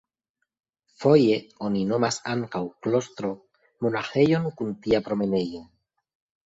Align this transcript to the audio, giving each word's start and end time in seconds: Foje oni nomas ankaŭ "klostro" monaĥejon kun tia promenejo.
Foje 1.01 1.35
oni 1.67 1.83
nomas 1.91 2.19
ankaŭ 2.33 2.63
"klostro" 2.87 3.33
monaĥejon 3.87 4.53
kun 4.59 4.77
tia 4.87 5.07
promenejo. 5.11 5.65